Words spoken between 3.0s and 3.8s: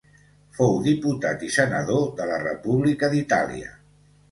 d'Itàlia.